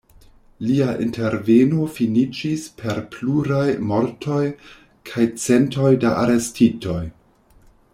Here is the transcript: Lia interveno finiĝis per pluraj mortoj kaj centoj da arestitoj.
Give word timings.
Lia 0.67 0.93
interveno 1.07 1.83
finiĝis 1.97 2.65
per 2.81 3.03
pluraj 3.17 3.69
mortoj 3.93 4.43
kaj 5.13 5.31
centoj 5.47 5.95
da 6.07 6.17
arestitoj. 6.27 7.01